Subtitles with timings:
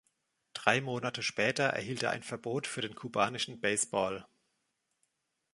[0.53, 4.25] Drei Monate später erhielt er ein Verbot für den kubanischen Baseball.